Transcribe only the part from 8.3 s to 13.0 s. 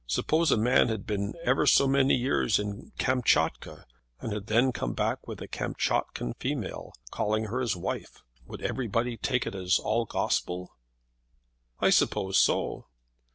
would everybody take it as all gospel?" "I suppose so."